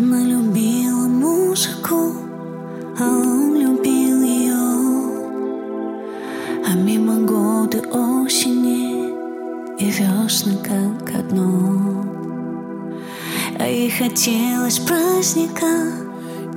[0.00, 2.12] Она любила музыку,
[3.00, 4.54] а он любил ее.
[6.64, 9.08] А мимо годы осени
[9.76, 12.04] и весны как одно.
[13.58, 15.66] А ей хотелось праздника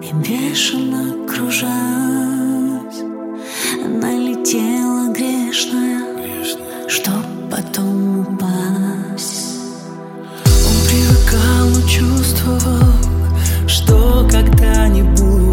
[0.04, 3.02] и бешено кружась.
[3.84, 6.04] Она летела грешная,
[6.88, 9.58] чтоб потом упасть.
[10.46, 13.21] Он привыкал, но чувствовал,
[13.72, 15.51] что когда-нибудь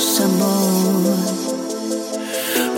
[0.00, 1.14] собой.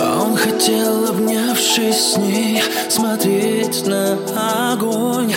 [0.00, 5.34] А он хотел, обнявшись с ней, смотреть на огонь.